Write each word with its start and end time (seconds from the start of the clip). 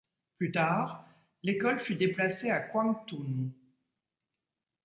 Plus 0.39 0.51
tard, 0.51 1.07
l'école 1.43 1.77
fut 1.79 1.93
déplacée 1.93 2.49
à 2.49 2.59
Kwang 2.59 2.95
Tung. 3.05 3.51